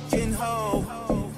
[0.00, 0.80] fucking hoe.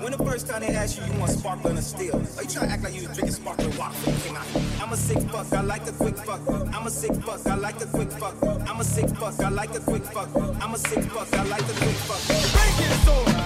[0.01, 2.17] When the first time they ask you, you want sparkling or still?
[2.17, 4.37] Are you trying to act like you was drinking sparkling water when?
[4.83, 6.41] I'm a sick fuck, I like a quick fuck.
[6.49, 8.35] I'm a sick fuck, I like a quick fuck.
[8.43, 10.29] I'm a sick fuck, I like a quick fuck.
[10.63, 12.23] I'm a sick fuck, I like a quick fuck.
[12.29, 12.91] Break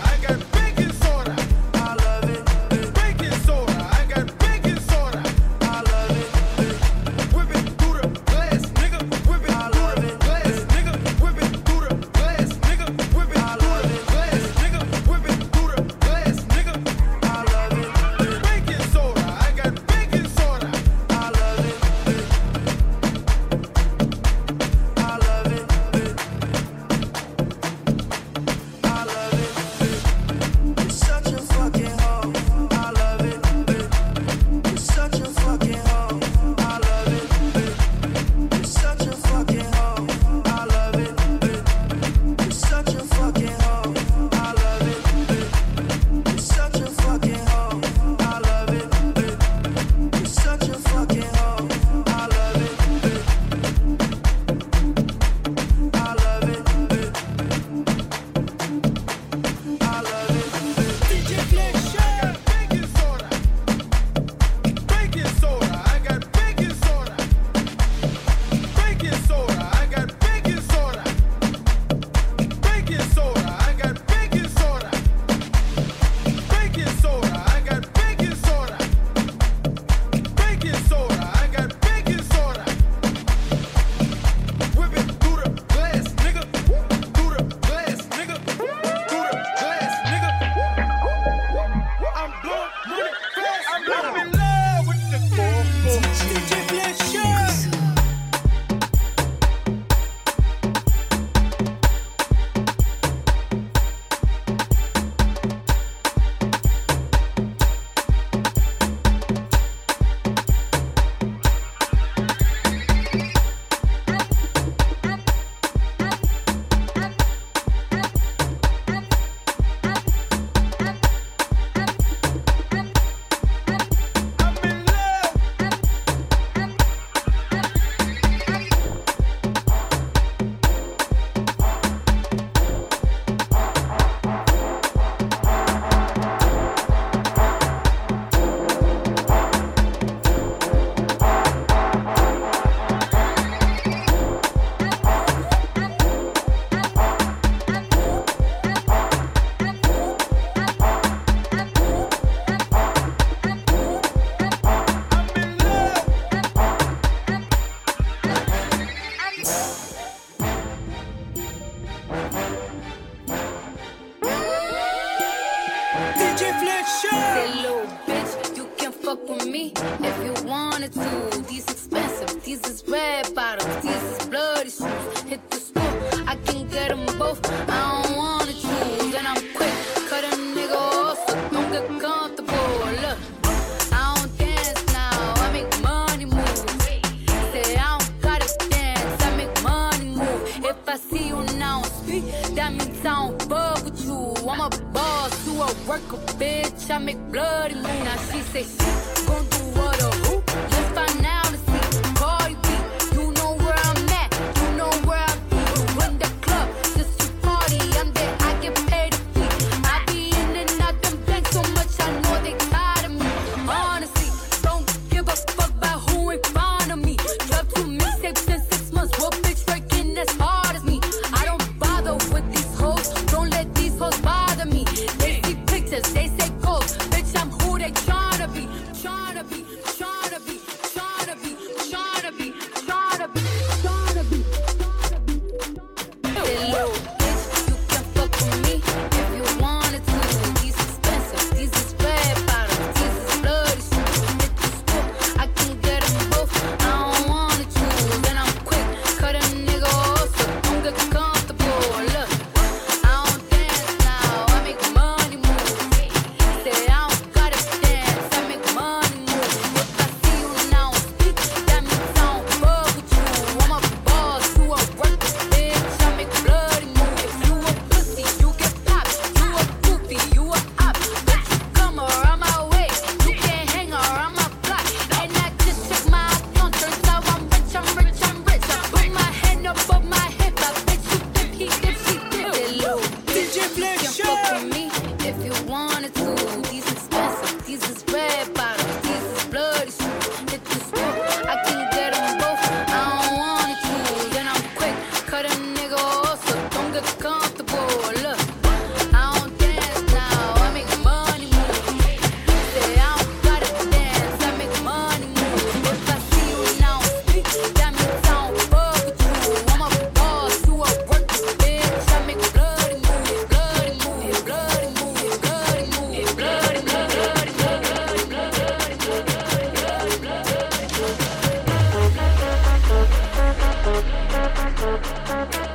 [0.01, 0.04] it.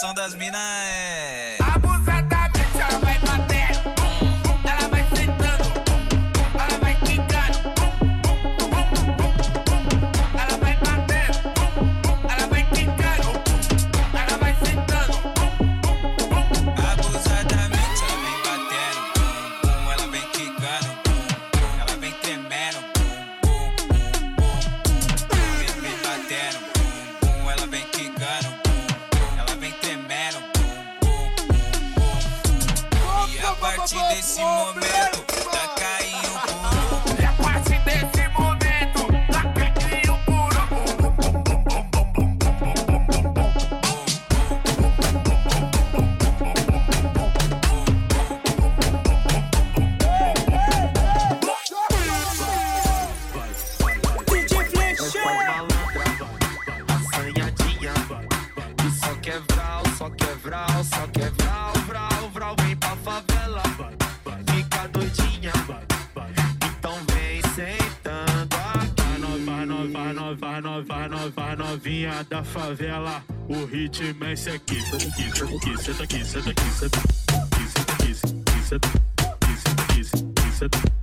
[0.00, 0.69] profissão das minas
[61.20, 63.62] é vral, vral, vral, vem pra favela,
[64.46, 65.52] fica doidinha,
[66.64, 68.90] então vem sentando aqui.
[69.44, 74.80] Vai nova, nova, nova, nova, novinha da favela, o ritmo é esse aqui.
[74.82, 78.86] Senta aqui, senta aqui, senta aqui, senta aqui, senta aqui, senta aqui, senta aqui, senta
[78.86, 80.99] aqui, senta aqui, senta aqui.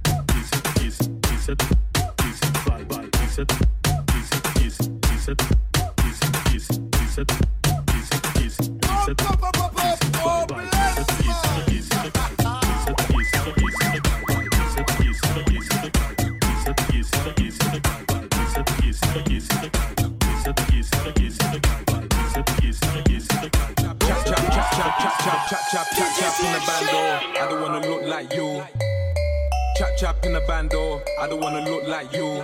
[30.58, 32.44] Bando, I don't wanna look like you.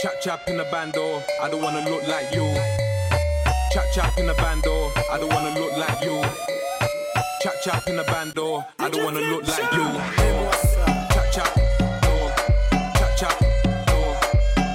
[0.00, 2.44] Chap chap in the bando, I don't wanna look like you.
[3.72, 6.20] Chap chap in the bando, I don't wanna look like you.
[7.40, 9.86] Chap chap in the bando, I don't wanna look like you.
[11.14, 11.48] Chap chap,
[12.04, 12.34] oh,
[12.98, 13.36] chap chap,
[13.88, 14.20] oh,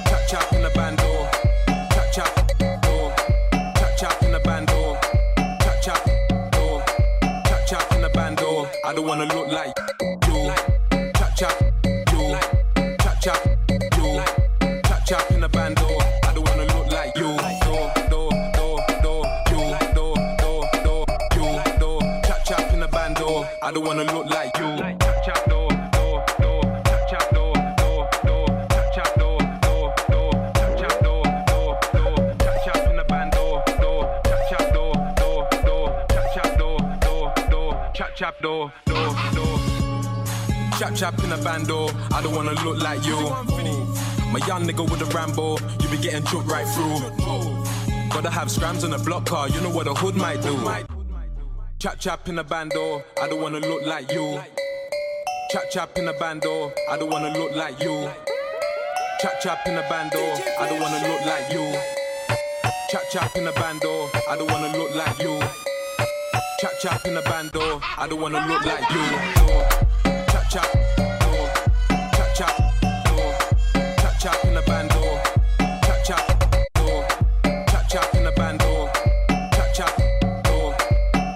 [0.08, 1.28] chap chap in the bando,
[1.94, 2.52] chap chap,
[2.86, 3.14] oh,
[3.78, 4.98] chap chap in the bando,
[5.62, 6.00] chap chap,
[6.54, 6.82] oh,
[7.46, 8.68] chap chap in the bando.
[8.84, 9.85] I don't wanna look like
[40.96, 43.16] Chap in a bando, I don't wanna look like you.
[44.32, 47.00] My young nigga with a Rambo, you be getting choked right through.
[48.08, 50.56] Gotta have scrams on a block car, you know what a hood might do.
[51.78, 54.40] Chap chap in a bando, I don't wanna look like you.
[55.50, 58.10] Chap chap in a bando, I don't wanna look like you.
[59.20, 60.18] Chap chap in a bando,
[60.58, 61.78] I don't wanna look like you.
[62.88, 65.40] Chap chap in a bando, I don't wanna look like you.
[66.58, 69.85] Chap chap in a bando, I don't wanna look like you.
[70.48, 70.64] Chap,
[70.98, 71.52] oh,
[72.14, 72.60] chap chap,
[73.08, 73.38] oh,
[73.98, 75.02] chap chap in a bando,
[75.58, 77.06] chap chap, oh,
[77.68, 78.88] chap chap in a bando,
[79.52, 80.00] chap chap,
[80.46, 80.74] oh,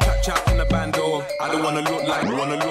[0.01, 1.25] chap chap in a bando.
[1.41, 2.70] I don't wanna look like, wanna look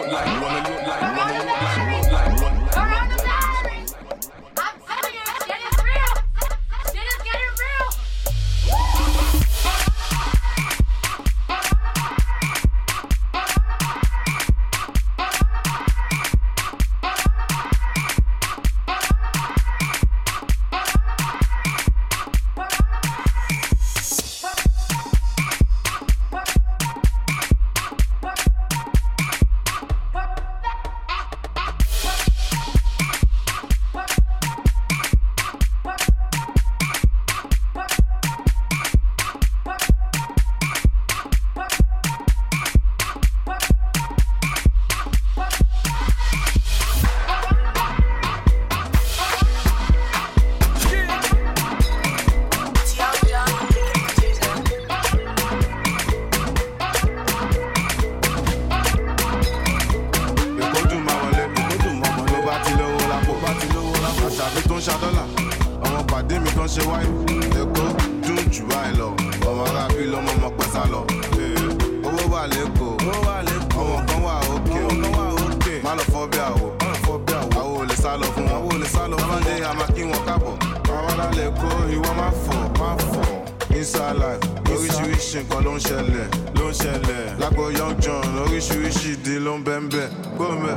[83.80, 84.44] inside life
[84.74, 86.28] oríṣiríṣi nǹkan ló ń ṣẹlẹ̀
[86.60, 87.40] ló ń ṣẹlẹ̀.
[87.42, 90.08] Lágbo young john oríṣiríṣi ìdí ló ń bẹ́ẹ̀
[90.38, 90.76] gbọ́mẹ̀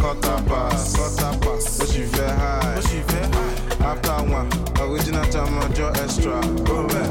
[0.00, 2.78] quarter pass quarter pass ó sì fẹ́ high.
[2.78, 3.56] Ó sì fẹ́ high.
[3.90, 4.48] After one
[4.82, 6.36] original chamajo extra.
[6.66, 7.04] Gbọ́mẹ̀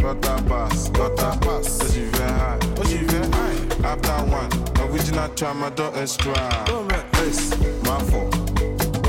[0.00, 2.58] quarter pass quarter pass ó sì fẹ́ high.
[2.80, 3.60] Ó sì fẹ́ high.
[3.90, 4.50] After one
[4.84, 6.36] original chamajo extra.
[6.68, 7.46] Gbọ́mẹ̀ ace
[7.86, 8.26] máa fọ̀.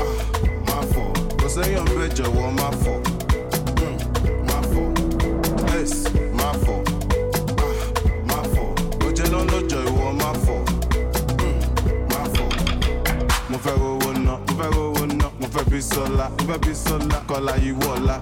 [0.00, 0.18] Ah,
[0.68, 1.08] máa fọ̀.
[1.40, 2.96] Kò sẹ́yìn ọ̀bẹ jọ̀wọ́ máa fọ̀
[15.96, 18.20] sola ife bi sola kọla iwu ọla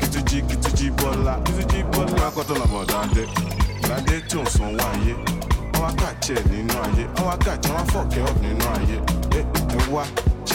[0.00, 2.04] kìtìjì kìtìjì bọla kìtìjì bọla.
[2.04, 3.22] ọkùnrin akọtọlọ bọ dáadé
[3.88, 5.14] dáadé tí ò ń san owó ayé
[5.74, 8.32] ọwọ akáàjẹ nínú ayé ọwọ akáàjẹ wọn fọkẹ ọ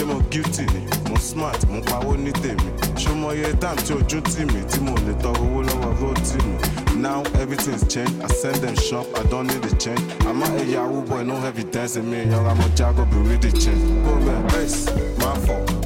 [0.08, 2.68] mo guilty ni mo smart mo pawó ní tèmi
[3.00, 6.08] ṣé mo yẹ time tí ojú tì mí tí mo lè tọ owó lọ́wọ́ bó
[6.26, 6.54] tì mí.
[7.02, 8.20] Now everything's changed.
[8.24, 10.02] I send them shop, I don't need a change.
[10.26, 12.10] I'm a Yahoo boy, no heavy dancing.
[12.10, 13.84] Me and I'm a Jago, be with the change.
[14.04, 14.86] Boom, man, bass,
[15.18, 15.77] my fault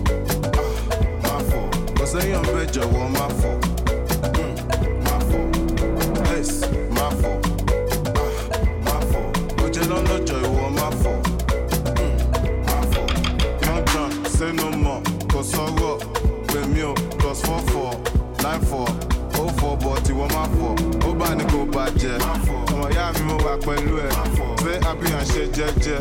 [2.32, 3.54] sẹ́yìn ọ̀bẹ jọ̀wọ́ máa fọ̀.
[4.36, 4.54] Mm,
[5.04, 5.42] máa fọ̀.
[6.24, 6.66] Bẹ́ẹ̀sì
[6.96, 7.34] máa fọ̀.
[8.22, 8.30] Ah,
[8.86, 9.24] máa fọ̀.
[9.62, 9.84] Ó jẹ́
[10.46, 11.16] ìwọ fọ̀.
[11.98, 12.14] Mm,
[12.66, 13.06] máa fọ̀.
[13.64, 15.02] young john say no more.
[15.32, 15.94] Kò sọ̀rọ̀
[16.50, 16.92] pèmí o.
[17.18, 17.92] Plus four four
[18.42, 18.88] nine four.
[19.40, 20.72] Ó fọ̀ bọ̀ tí wọ́n máa fọ̀.
[21.08, 22.16] Ó bá ní kó bàjẹ́.
[22.72, 24.12] Ọmọ ìyá mi mo wà pẹ̀lú ẹ̀.
[24.62, 25.98] Ṣé àbíyàn ṣe jẹ́jẹ́.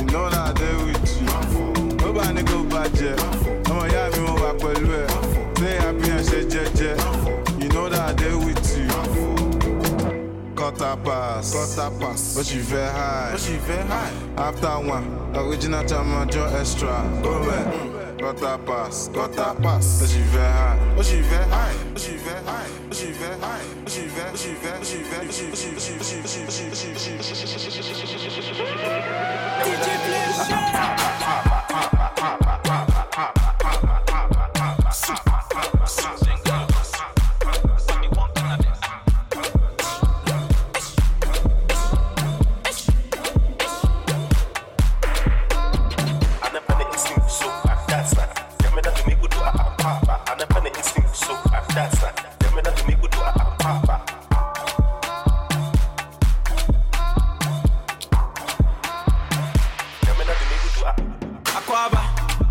[0.00, 2.06] Ìnáwó àdé with you.
[2.06, 3.14] Ó bá ní kó bàjẹ́.
[3.70, 5.07] Ọmọ ìyá mi mo wà pẹ̀lú ẹ̀
[10.68, 12.36] Quarter pass, quarter pass.
[12.36, 13.32] What you very high?
[13.32, 14.12] What you very high?
[14.36, 17.08] After one, original time Joe extra.
[17.22, 18.66] Go back.
[18.66, 20.02] Pass, quarter pass.
[20.02, 20.76] What you very high?
[20.94, 21.72] Very high?
[21.94, 22.68] What you very high?
[22.86, 23.64] What you very high?
[23.80, 24.28] What you very?
[24.28, 24.78] You very?
[24.84, 25.26] You very?
[25.26, 25.88] What you very?
[25.88, 26.76] What you very?
[27.16, 29.17] What you very?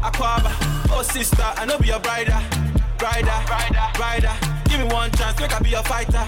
[0.02, 0.52] Aquaba,
[0.92, 2.40] oh sister, I know be your brider,
[2.98, 4.70] brider, brider, brider.
[4.70, 6.24] Give me one chance, make I be a fighter,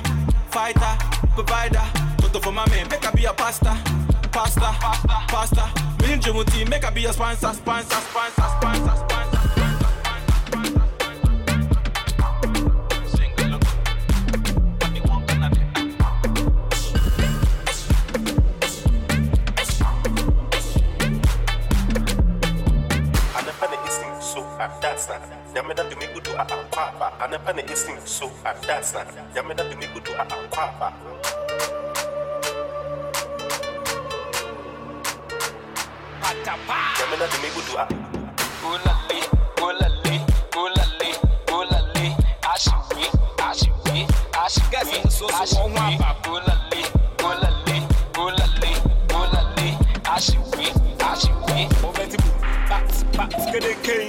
[0.49, 0.97] fighter,
[1.35, 1.83] provider.
[2.17, 3.77] Toto for my man, make I be a pasta,
[4.31, 5.65] pasta, pasta, pasta.
[6.01, 9.08] Me and Jumuti, make I be a sponsor, sponsor, sponsor, sponsor,
[27.49, 30.93] aba anapɛ ne instinct so adas na nyame da de me gudu a akɔ aba
[36.99, 37.87] nyame da de me gudu a
[38.61, 39.19] Olale,
[39.61, 40.15] olale,
[40.55, 41.09] olale,
[41.51, 43.05] olale, aṣiwe,
[43.47, 44.05] aṣiwe,
[44.43, 44.77] aṣiwe,
[45.41, 45.85] aṣiwe,
[46.29, 46.81] olale,
[47.23, 47.77] olale,
[48.19, 48.71] olale,
[49.19, 49.67] olale,
[50.03, 50.65] aṣiwe,
[51.09, 51.57] aṣiwe.
[51.81, 52.29] Momentibu,
[52.69, 54.08] bats, bats, que de king.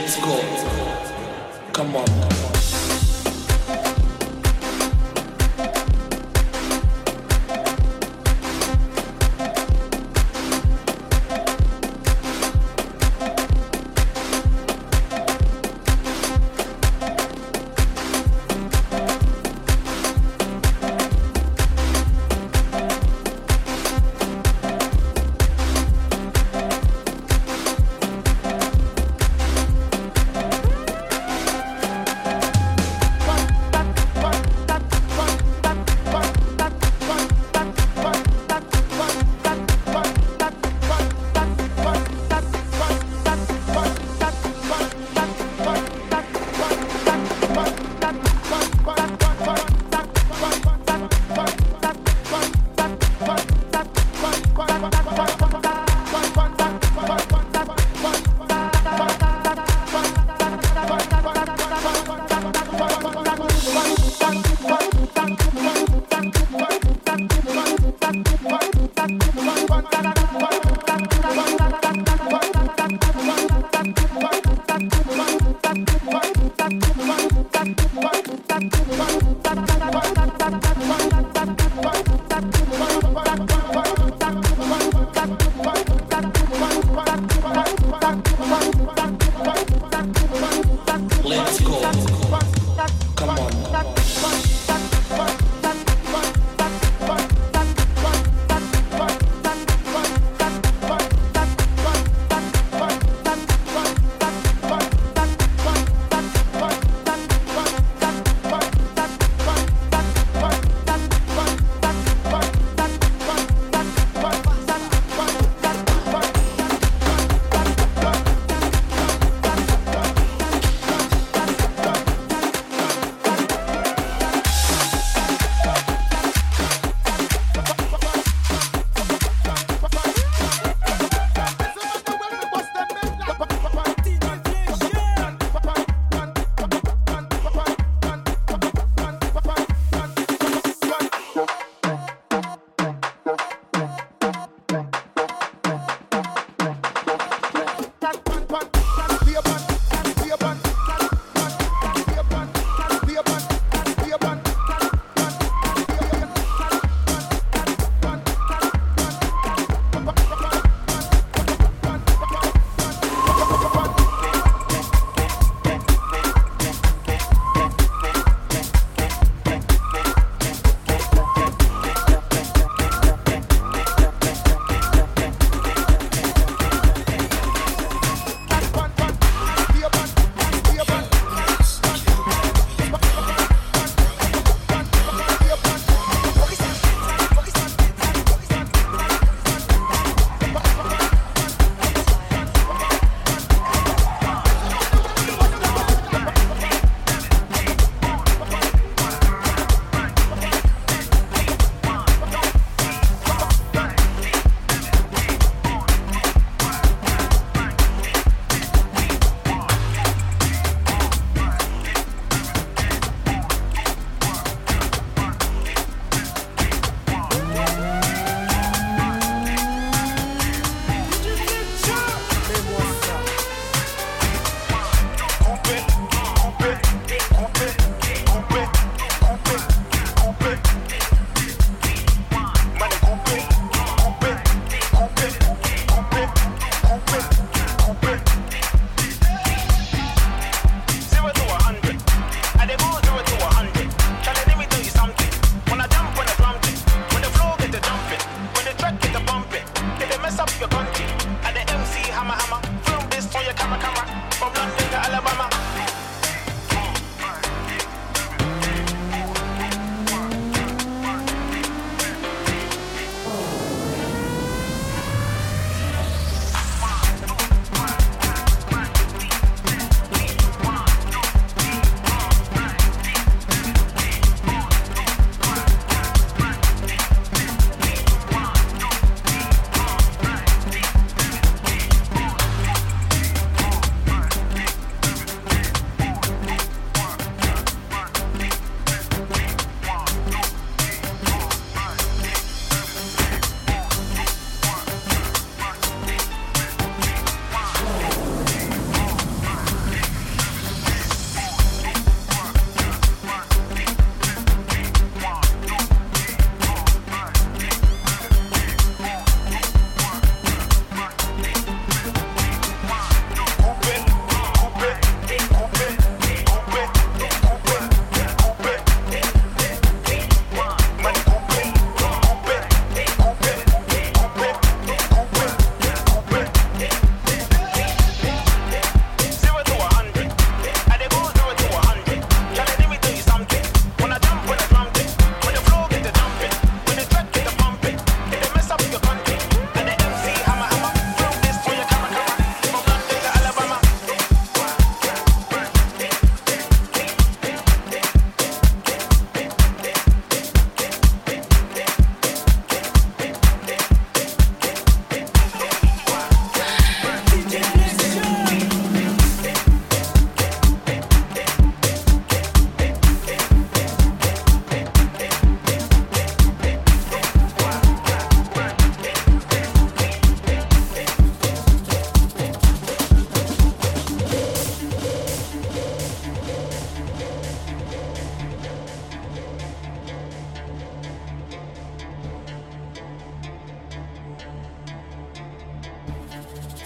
[0.00, 0.40] Let's go.
[1.72, 2.27] Come on.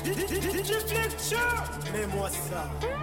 [0.04, 1.36] DJ Fletcher,
[1.92, 3.01] mets-moi ça.